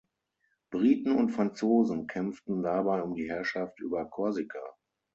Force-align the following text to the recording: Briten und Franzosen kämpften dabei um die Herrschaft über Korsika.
Briten 0.71 1.11
und 1.11 1.29
Franzosen 1.29 2.07
kämpften 2.07 2.63
dabei 2.63 3.03
um 3.03 3.13
die 3.13 3.29
Herrschaft 3.29 3.79
über 3.81 4.03
Korsika. 4.09 4.59